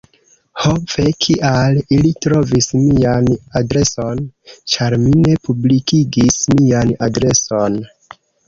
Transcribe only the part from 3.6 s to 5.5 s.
adreson? ĉar mi ne